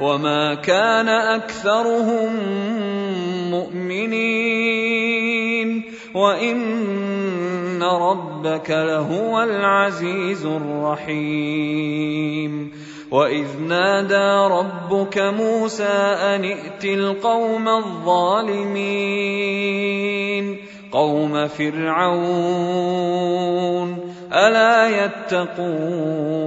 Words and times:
وما 0.00 0.54
كان 0.54 1.08
اكثرهم 1.08 2.36
مؤمنين 3.50 5.16
وان 6.14 7.82
ربك 7.82 8.70
لهو 8.70 9.42
العزيز 9.42 10.46
الرحيم 10.46 11.76
واذ 13.10 13.60
نادى 13.68 14.54
ربك 14.54 15.18
موسى 15.18 15.84
ان 16.34 16.44
ائت 16.44 16.84
القوم 16.84 17.68
الظالمين 17.68 18.96
قوم 20.92 21.48
فرعون 21.48 22.86
الا 24.32 25.04
يتقون 25.04 26.46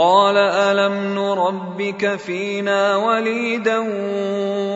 قال 0.00 0.36
ألم 0.36 1.14
نربك 1.14 2.16
فينا 2.16 2.96
وليدا 2.96 3.78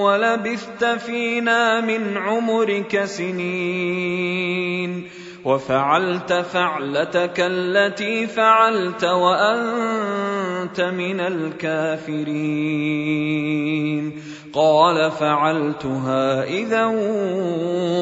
ولبثت 0.03 0.85
فينا 0.85 1.81
من 1.81 2.17
عمرك 2.17 3.05
سنين 3.05 4.45
وفعلت 5.45 6.33
فعلتك 6.33 7.41
التي 7.41 8.27
فعلت 8.27 9.05
وأنت 9.05 10.81
من 10.81 11.21
الكافرين 11.21 12.45
قال 14.53 15.11
فعلتها 15.11 16.45
إذا 16.45 16.85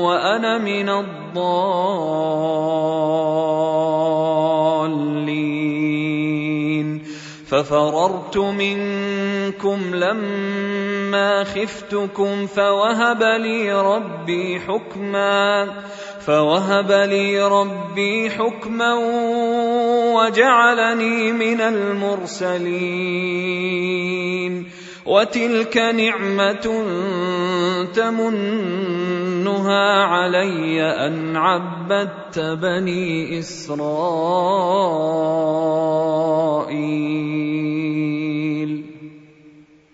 وأنا 0.03 0.59
من 0.59 0.89
الضالين 0.89 2.63
ففررت 7.53 8.37
منكم 8.37 9.95
لما 9.95 11.45
خفتكم 11.45 12.47
فوهب 12.47 13.23
لي 13.23 13.73
ربي 13.73 14.61
حكما 14.61 15.69
فوهب 16.27 16.93
لي 16.93 17.49
ربي 17.49 18.31
حكما 18.31 18.95
وجعلني 20.15 21.33
من 21.33 21.61
المرسلين. 21.61 22.63
وتلك 25.07 25.77
نعمة 25.77 26.85
تمنها 27.95 29.85
علي 30.05 30.83
أن 30.83 31.37
عبدت 31.37 32.39
بني 32.39 33.39
إسرائيل. 33.39 33.83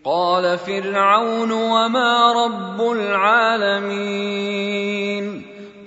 قال 0.04 0.58
فرعون 0.58 1.52
وما 1.52 2.32
رب 2.44 2.80
العالمين. 2.92 4.38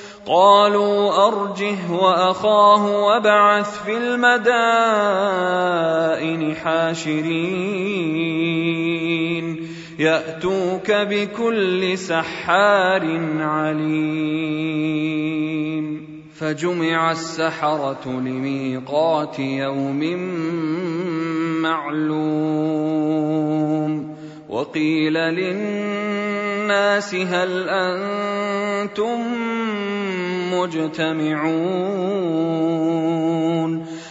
قالوا 0.25 1.27
أرجه 1.27 1.91
وأخاه 1.91 3.05
وابعث 3.05 3.83
في 3.83 3.97
المدائن 3.97 4.35
حاشرين. 6.55 8.11
يأتوك 9.99 10.91
بكل 10.91 11.97
سحار 11.97 13.19
عليم. 13.39 14.41
فجمع 16.35 17.11
السحرة 17.11 18.05
لميقات 18.05 19.39
يوم 19.39 19.99
معلوم. 21.61 22.51
وقيل 24.51 25.13
للناس 25.13 27.15
هل 27.15 27.69
أنتم 27.69 29.19
مجتمعون 30.53 31.51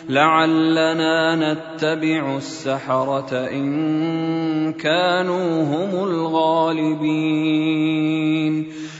لعلنا 0.08 1.36
نتبع 1.36 2.36
السحرة 2.36 3.30
إن 3.32 4.72
كانوا 4.72 5.62
هم 5.62 6.04
الغالبين 6.08 7.20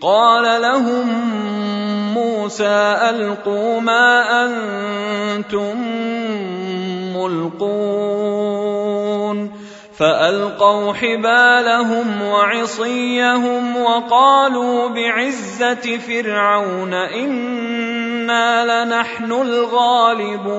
قال 0.00 0.62
لهم 0.62 1.08
موسى 2.14 2.96
ألقوا 3.10 3.80
ما 3.80 4.44
أنتم 4.44 5.76
ملقون. 7.16 8.88
فألقوا 9.98 10.92
حبالهم 10.92 12.22
وعصيهم 12.22 13.76
وقالوا 13.76 14.88
بعزة 14.88 15.98
فرعون 15.98 16.94
إنا 16.94 18.84
لنحن 18.84 19.32
الغالبون. 19.32 20.58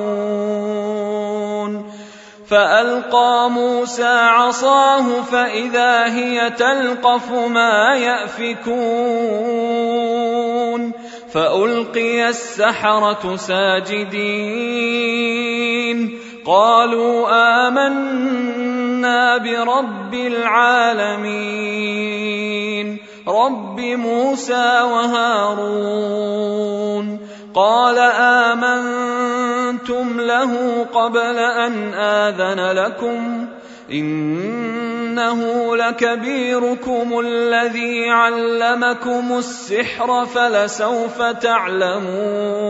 فألقى 2.50 3.50
موسى 3.50 4.04
عصاه 4.08 5.22
فإذا 5.22 6.06
هي 6.06 6.50
تلقف 6.50 7.32
ما 7.32 7.96
يأفكون 7.96 8.90
فألقي 11.34 12.30
السحرة 12.30 13.36
ساجدين 13.36 14.60
قالوا 16.46 17.30
آمنا 17.68 19.38
برب 19.38 20.14
العالمين 20.14 21.70
رب 23.28 23.80
موسى 23.80 24.82
وهارون 24.82 26.40
قال 27.54 27.98
آمنتم 28.50 30.22
له 30.22 30.86
قبل 30.94 31.38
أن 31.38 31.94
آذن 31.94 32.72
لكم 32.72 33.48
إنه 33.92 35.76
لكبيركم 35.76 37.20
الذي 37.20 38.10
علمكم 38.10 39.38
السحر 39.38 40.26
فلسوف 40.26 41.22
تعلمون 41.22 42.70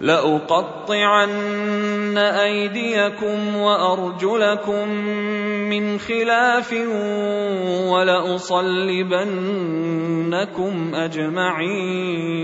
لأقطعن 0.00 1.32
أيديكم 2.18 3.56
وأرجلكم 3.56 4.88
من 5.70 5.98
خلاف 5.98 6.72
ولأصلبنكم 7.88 8.74
أجمعين 10.94 12.42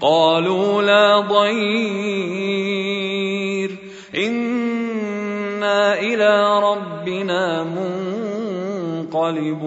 قالوا 0.00 0.82
لا 0.82 1.20
ضير 1.20 2.44
إنا 5.64 5.96
إلى 5.98 6.60
ربنا 6.60 7.64
منقلبون 9.12 9.64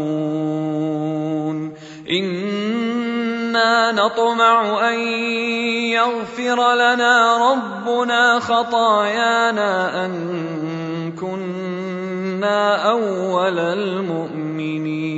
إنا 2.09 3.91
نطمع 3.91 4.89
أن 4.89 4.99
يغفر 5.97 6.73
لنا 6.75 7.37
ربنا 7.51 8.39
خطايانا 8.39 10.05
أن 10.05 10.13
كنا 11.19 12.89
أول 12.89 13.59
المؤمنين 13.59 15.17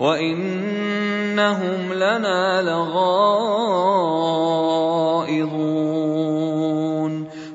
وانهم 0.00 1.92
لنا 1.92 2.62
لغائظون 2.62 3.18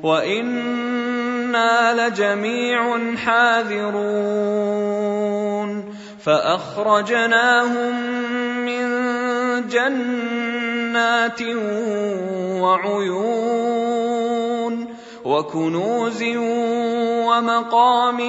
وأنا 0.04 2.08
لجميع 2.08 3.16
حاذرون 3.16 4.74
فاخرجناهم 6.24 7.94
من 8.66 8.88
جنات 9.68 11.42
وعيون 12.62 13.54
وكنوز 15.26 16.24
ومقام 17.28 18.20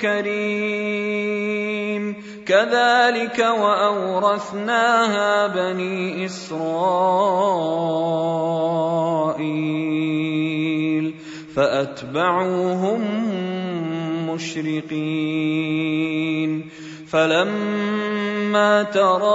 كريم 0.00 1.50
كذلك 2.50 3.38
وأورثناها 3.38 5.46
بني 5.46 6.24
إسرائيل 6.24 6.64
فأتبعوهم 11.56 13.00
مشرقين 14.30 15.50
فلما 17.12 18.82
تراءى 18.82 19.30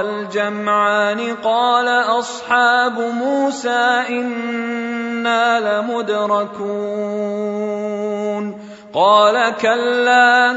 الجمعان 0.00 1.34
قال 1.44 1.88
أصحاب 1.88 3.00
موسى 3.00 4.04
إنا 4.08 5.60
لمدركون 5.60 7.40
قال 8.94 9.56
كلا 9.56 10.56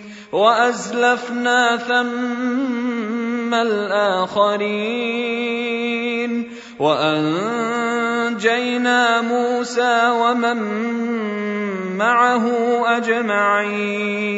وأزلفنا 0.31 1.77
ثم 1.77 3.53
الآخرين 3.53 5.11
وأنجينا 6.79 8.41
موسى 9.21 10.09
ومن 10.09 10.57
معه 11.97 12.45
أجمعين 12.97 14.31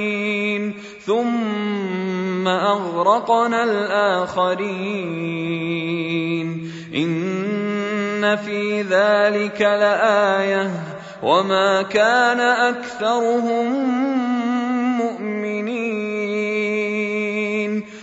ثم 1.05 2.47
أغرقنا 2.47 3.63
الآخرين 3.63 5.13
إن 6.95 8.35
في 8.35 8.81
ذلك 8.81 9.61
لآية 9.61 10.71
وما 11.23 11.81
كان 11.81 12.39
أكثرهم 12.39 13.73
مؤمنين 14.97 15.32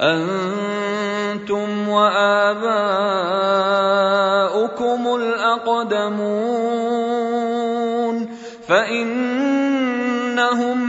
أنتم 0.00 1.88
وآباؤكم 1.88 2.78
الأقدمون 5.16 6.58
فإنهم 8.68 9.78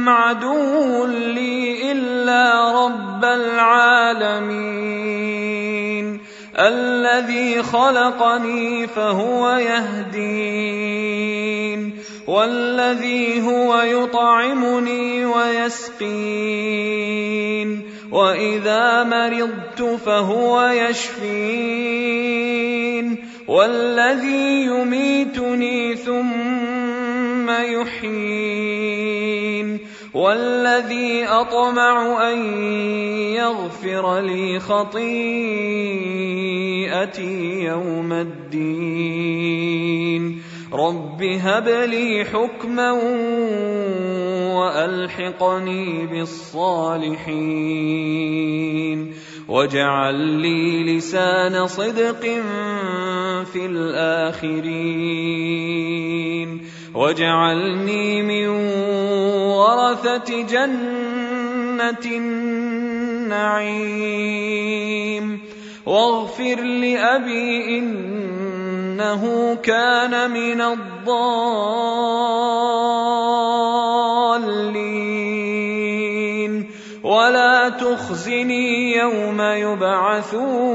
عدو 0.09 1.05
لي 1.05 1.91
إلا 1.91 2.71
رب 2.85 3.25
العالمين 3.25 4.69
الذي 6.59 7.63
خلقني 7.63 8.87
فهو 8.87 9.49
يهدين 9.49 11.09
والذي 12.27 13.41
هو 13.41 13.81
يطعمني 13.81 15.25
ويسقين 15.25 16.69
واذا 18.11 19.03
مرضت 19.03 19.81
فهو 20.05 20.67
يشفين 20.67 22.39
والذي 23.47 24.65
يميتني 24.65 25.95
ثم 25.95 27.49
يحيين 27.49 28.99
والذي 30.13 31.25
اطمع 31.25 32.29
ان 32.31 32.37
يغفر 33.33 34.19
لي 34.19 34.59
خطيئتي 34.59 34.99
يوم 37.63 38.13
الدين 38.13 39.69
رب 40.73 41.23
هب 41.23 41.67
لي 41.67 42.25
حكما 42.25 42.91
والحقني 44.53 46.07
بالصالحين 46.07 47.39
واجعل 49.47 50.15
لي 50.15 50.83
لسان 50.97 51.67
صدق 51.67 52.21
في 53.53 53.65
الاخرين 53.65 55.09
واجعلني 56.95 58.21
من 58.21 58.47
ورثه 59.57 60.41
جنه 60.41 62.05
النعيم 63.29 64.29
واغفر 65.85 66.61
لابي 66.61 67.79
إنه 68.99 69.55
كان 69.63 70.31
من 70.31 70.61
الضالين. 70.61 71.11
ولا 77.03 77.69
تخزني 77.69 78.97
يوم 78.97 79.41
يبعثون. 79.41 80.69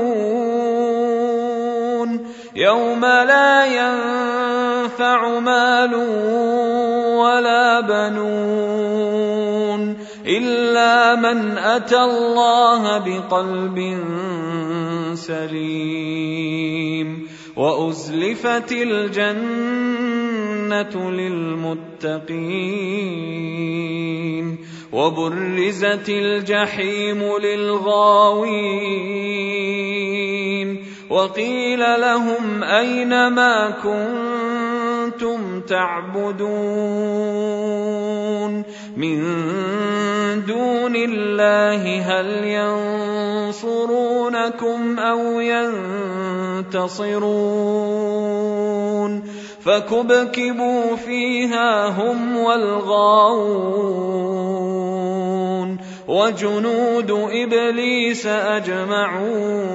يوم 2.56 3.04
لا 3.04 3.66
ينفع 3.66 5.38
مال 5.38 5.94
ولا 7.20 7.80
بنون 7.80 9.96
إلا 10.26 11.14
من 11.14 11.58
أتى 11.58 12.00
الله 12.00 12.98
بقلب 12.98 13.98
سليم. 15.14 17.33
وأزلفت 17.56 18.72
الجنة 18.72 19.10
للمتقين 21.10 22.64
وبرزت 24.92 26.08
الجحيم 26.08 27.22
للغاوين 27.42 28.84
وقيل 31.10 31.80
لهم 31.80 32.62
أين 32.64 33.28
ما 33.28 33.70
كنتم 33.70 34.53
تعبدون 35.68 37.14
من 38.96 39.20
دون 40.46 40.96
الله 40.96 42.00
هل 42.00 42.44
ينصرونكم 43.54 44.98
أو 44.98 45.40
ينتصرون 45.40 47.24
فكبكبوا 49.64 50.96
فيها 50.96 51.88
هم 51.88 52.36
والغاوون 52.36 53.94
وجنود 56.08 57.10
إبليس 57.10 58.26
أجمعون 58.26 59.74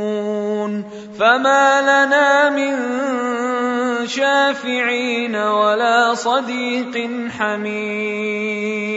فما 1.19 1.81
لنا 1.81 2.49
من 2.49 2.77
شافعين 4.07 5.35
ولا 5.35 6.13
صديق 6.13 7.09
حميم 7.39 8.91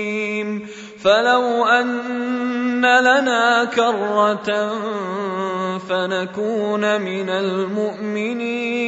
فلو 1.02 1.64
ان 1.66 2.80
لنا 2.80 3.64
كره 3.64 4.78
فنكون 5.78 7.00
من 7.00 7.28
المؤمنين 7.28 8.84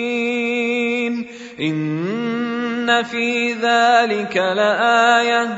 ان 1.61 3.02
في 3.02 3.52
ذلك 3.52 4.37
لايه 4.37 5.49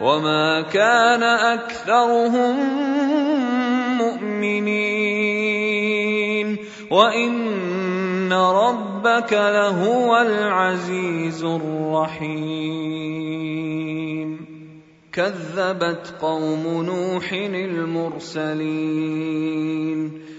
وما 0.00 0.60
كان 0.72 1.22
اكثرهم 1.22 2.56
مؤمنين 3.98 5.18
وان 6.90 8.32
ربك 8.32 9.32
لهو 9.32 10.16
العزيز 10.16 11.44
الرحيم 11.44 12.78
كذبت 15.12 16.14
قوم 16.20 16.84
نوح 16.84 17.32
المرسلين 17.32 19.08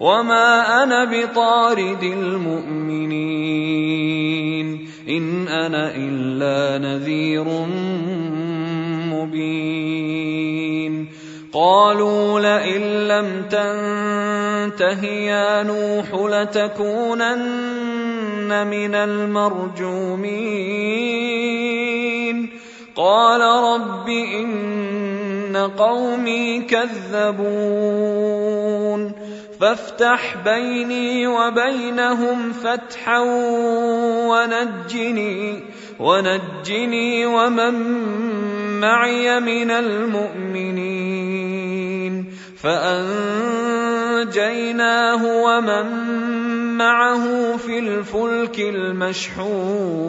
وما 0.00 0.82
أنا 0.82 1.04
بطارد 1.04 2.02
المؤمنين 2.02 3.54
ان 5.08 5.48
أنا 5.48 5.96
الا 5.96 6.78
نذير 6.78 7.44
مبين 9.14 11.08
قالوا 11.52 12.40
لئن 12.40 12.82
لم 13.08 13.42
تنته 13.50 15.04
يا 15.04 15.62
نوح 15.62 16.14
لتكونن 16.14 17.74
من 18.66 18.94
المرجومين 18.94 20.24
قال 22.96 23.40
رب 23.40 24.08
ان 24.08 25.56
قومي 25.76 26.60
كذبون 26.60 28.24
فافتح 29.60 30.36
بيني 30.44 31.26
وبينهم 31.26 32.52
فتحا 32.52 33.18
ونجني 34.28 35.62
ونجني 36.00 37.26
ومن 37.26 37.74
معي 38.80 39.40
من 39.40 39.70
المؤمنين. 39.70 41.14
فأنجيناه 42.62 43.52
ومن 45.42 45.86
معه 46.76 47.56
في 47.56 47.78
الفلك 47.78 48.60
المشحون. 48.60 50.04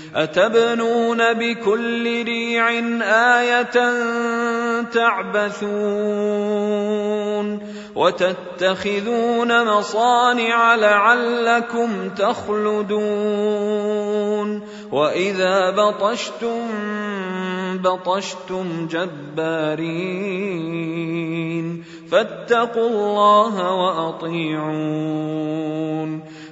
أتبنون 0.15 1.33
بكل 1.33 2.23
ريع 2.23 2.69
آية 3.39 3.75
تعبثون 4.83 6.41
وتتخذون 7.95 9.65
مصانع 9.65 10.75
لعلكم 10.75 12.09
تخلدون 12.09 13.51
وإذا 14.91 15.69
بطشتم 15.69 16.67
بطشتم 17.83 18.87
جبارين 18.87 20.41
فاتقوا 22.11 22.89
الله 22.89 23.71
وأطيعون 23.71 25.11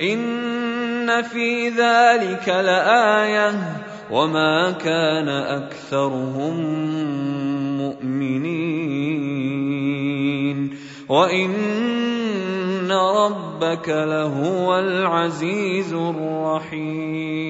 إن 0.00 1.22
في 1.22 1.68
ذلك 1.68 2.48
لآية 2.48 3.52
وما 4.10 4.70
كان 4.70 5.28
أكثرهم 5.28 6.60
مؤمنين 7.78 9.16
وإن 11.08 12.92
ربك 12.92 13.88
لهو 13.88 14.78
العزيز 14.78 15.92
الرحيم 15.92 17.46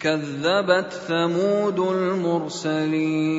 كذبت 0.00 0.92
ثمود 0.92 1.78
المرسلين 1.80 3.38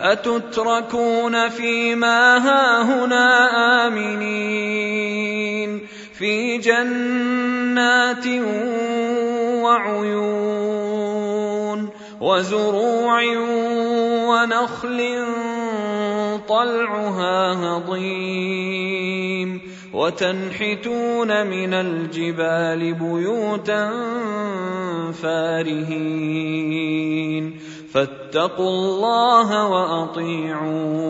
أتتركون 0.00 1.48
فيما 1.48 2.36
هاهنا 2.36 3.86
آمنين 3.86 5.80
في 6.18 6.58
جنات 6.58 8.26
وعيون 9.62 11.08
وزروع 12.20 13.22
ونخل 14.28 15.24
طلعها 16.48 17.52
هضيم 17.52 19.60
وتنحتون 19.94 21.46
من 21.46 21.74
الجبال 21.74 22.94
بيوتا 22.94 23.90
فارهين 25.22 26.98
فاتقوا 27.94 28.68
الله 28.68 29.66
وأطيعون 29.66 31.08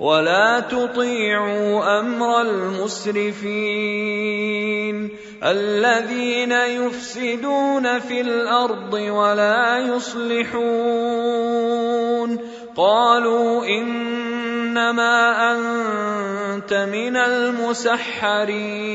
ولا 0.00 0.60
تطيعوا 0.60 2.00
أمر 2.00 2.40
المسرفين 2.40 3.94
الذين 5.44 6.52
يفسدون 6.52 7.98
في 7.98 8.20
الأرض 8.20 8.94
ولا 8.94 9.78
يصلحون 9.78 10.74
قالوا 12.76 13.66
إنما 13.66 15.52
أنت 15.52 16.74
من 16.74 17.16
المسحرين 17.16 18.94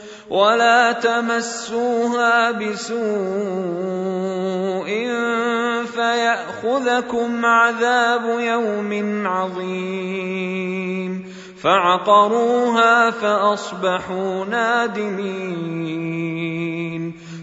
ولا 0.31 0.91
تمسوها 0.91 2.51
بسوء 2.51 2.99
فيأخذكم 5.85 7.45
عذاب 7.45 8.39
يوم 8.39 9.23
عظيم. 9.27 11.33
فعقروها 11.63 13.11
فأصبحوا 13.11 14.45
نادمين. 14.45 16.01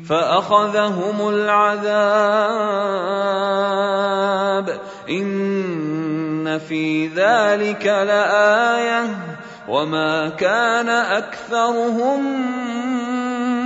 فأخذهم 0.08 1.28
العذاب. 1.28 1.88
إن 5.10 6.60
في 6.68 7.06
ذلك 7.06 7.86
لآية. 7.86 9.06
وما 9.68 10.28
كان 10.28 10.88
اكثرهم 10.88 12.20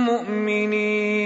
مؤمنين 0.05 1.23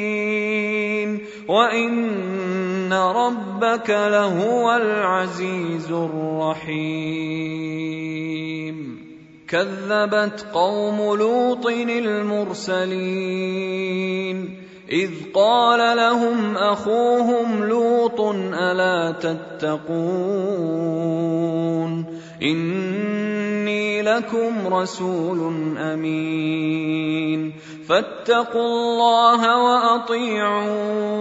وان 1.47 2.93
ربك 2.93 3.89
لهو 3.89 4.75
العزيز 4.75 5.91
الرحيم 5.91 7.37
كذبت 9.47 10.45
قوم 10.53 11.17
لوط 11.17 11.67
المرسلين 11.89 13.47
اذ 14.91 15.11
قال 15.33 15.97
لهم 15.97 16.57
اخوهم 16.57 17.63
لوط 17.63 18.21
الا 18.21 19.11
تتقون 19.11 20.77
اني 22.41 24.01
لكم 24.01 24.73
رسول 24.73 25.39
امين 25.77 27.53
فاتقوا 27.89 28.65
الله 28.65 29.63
واطيعون 29.63 31.17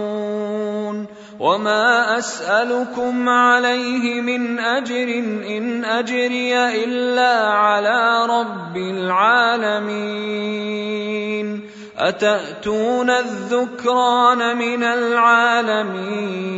وما 1.39 2.17
اسالكم 2.17 3.29
عليه 3.29 4.21
من 4.21 4.59
اجر 4.59 5.09
ان 5.57 5.85
اجري 5.85 6.83
الا 6.83 7.47
على 7.47 8.25
رب 8.29 8.77
العالمين 8.77 10.27
اتاتون 11.97 13.09
الذكران 13.09 14.57
من 14.57 14.83
العالمين 14.83 16.57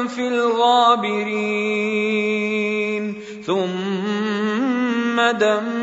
في 0.07 0.27
الغابرين. 0.27 1.63
ثم 3.45 5.31
دمرنا 5.31 5.82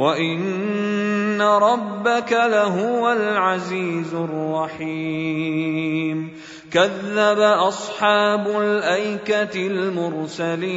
وان 0.00 1.36
ربك 1.42 2.32
لهو 2.32 3.12
العزيز 3.12 4.14
الرحيم. 4.14 6.30
كذب 6.72 7.40
اصحاب 7.40 8.48
الايكه 8.48 9.66
المرسلين. 9.66 10.70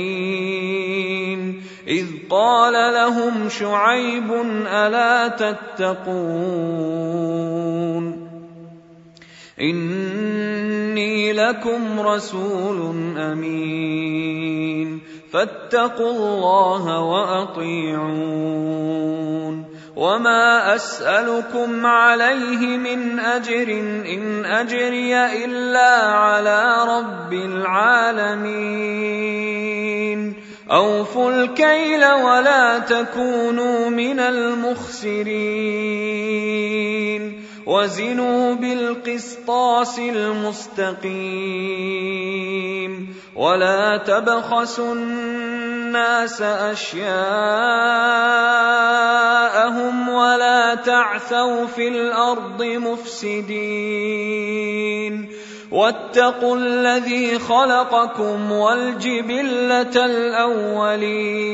اذ 1.87 2.07
قال 2.29 2.93
لهم 2.93 3.49
شعيب 3.49 4.33
الا 4.67 5.27
تتقون؟ 5.27 6.03
إني 10.93 11.33
لكم 11.33 11.99
رسول 11.99 12.95
أمين. 13.17 14.99
فاتقوا 15.33 16.11
الله 16.11 16.99
وأطيعون. 16.99 18.03
وما 19.95 20.75
أسألكم 20.75 21.85
عليه 21.85 22.77
من 22.77 23.19
أجر 23.19 23.69
إن 24.13 24.45
أجري 24.45 25.15
إلا 25.45 26.01
على 26.01 26.75
رب 26.87 27.33
العالمين. 27.33 28.83
أوفوا 30.71 31.31
الكيل 31.31 32.05
ولا 32.05 32.79
تكونوا 32.79 33.89
من 33.89 34.19
المخسرين. 34.19 36.32
وزنوا 37.65 38.53
بالقسطاس 38.53 39.99
المستقيم 39.99 41.13
ولا 43.35 43.97
تبخسوا 43.97 44.93
الناس 44.93 46.41
أشياءهم 46.41 47.13
ولا 50.09 50.75
تعثوا 50.75 51.65
في 51.65 51.87
الأرض 51.87 52.63
مفسدين 52.63 54.23
واتقوا 55.71 56.57
الذي 56.57 57.39
خلقكم 57.39 58.51
والجبلة 58.51 60.05
الأولين 60.05 61.53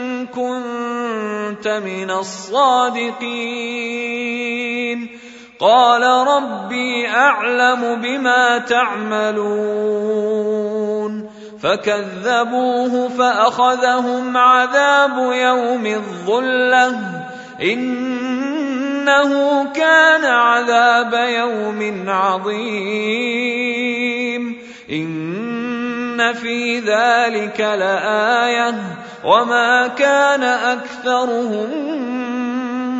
كنت 0.35 1.67
من 1.67 2.11
الصادقين. 2.11 3.31
قال 5.59 6.27
ربي 6.27 7.07
أعلم 7.07 8.01
بما 8.01 8.57
تعملون. 8.57 9.91
فكذبوه 11.63 13.09
فأخذهم 13.09 14.37
عذاب 14.37 15.31
يوم 15.33 15.85
الظلة. 15.85 16.99
إنه 17.61 19.31
كان 19.73 20.25
عذاب 20.25 21.13
يوم 21.13 22.09
عظيم. 22.09 23.41
ان 26.11 26.33
في 26.33 26.79
ذلك 26.79 27.59
لايه 27.59 28.75
وما 29.25 29.87
كان 29.87 30.43
اكثرهم 30.43 31.69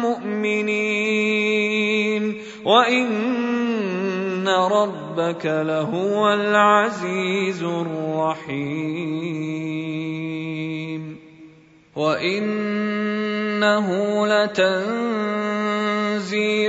مؤمنين 0.01 1.61
وان 2.65 4.47
ربك 4.47 5.45
لهو 5.45 6.33
العزيز 6.33 7.63
الرحيم 7.63 8.71
وانه 11.95 13.87
لتنزيل 14.27 15.53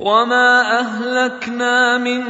وما 0.00 0.80
اهلكنا 0.80 1.98
من 1.98 2.22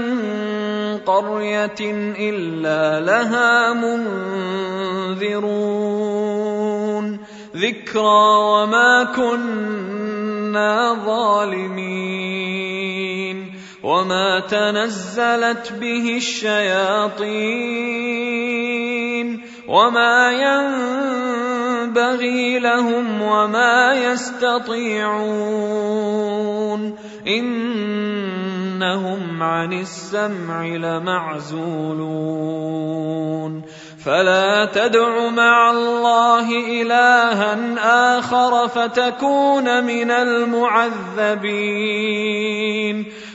قريه 1.06 1.80
الا 2.18 3.00
لها 3.00 3.72
منذرون 3.72 5.61
ذكرى 7.56 8.35
وما 8.38 9.04
كنا 9.16 10.94
ظالمين 11.06 12.61
وما 13.90 14.46
تنزلت 14.46 15.72
به 15.81 16.16
الشياطين 16.16 17.31
وما 19.68 20.31
ينبغي 21.90 22.59
لهم 22.59 23.22
وما 23.22 23.94
يستطيعون 23.94 25.20
انهم 27.26 29.42
عن 29.42 29.72
السمع 29.72 30.66
لمعزولون 30.66 31.61
فلا 34.04 34.64
تدع 34.64 35.28
مع 35.28 35.70
الله 35.70 36.82
إلها 36.82 37.58
آخر 38.18 38.68
فتكون 38.68 39.84
من 39.84 40.10
المعذبين. 40.10 40.90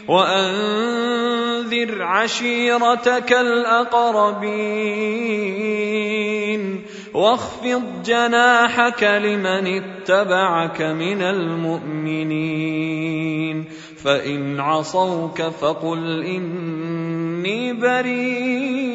وأنذر 0.07 2.01
عشيرتك 2.01 3.33
الأقربين. 3.33 4.55
واخفض 7.13 7.81
جناحك 8.05 9.03
لمن 9.03 9.83
اتبعك 9.83 10.81
من 10.81 11.21
المؤمنين. 11.21 12.65
فإن 14.03 14.59
عصوك 14.59 15.41
فقل 15.41 16.23
إني 16.23 17.73
بريء. 17.73 18.94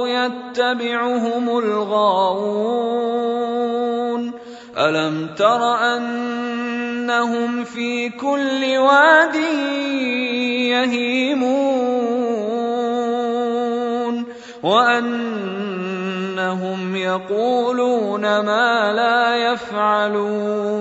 يتبعهم 0.07 1.59
الغاوون. 1.59 3.50
ألم 4.79 5.35
تر 5.37 5.75
أنهم 5.97 7.65
في 7.65 8.09
كل 8.09 8.77
واد 8.79 9.35
يهيمون 10.71 11.71
وأنهم 14.63 15.97
يقولون 16.97 18.23
ما 18.23 18.93
لا 18.93 19.37
يفعلون 19.53 20.81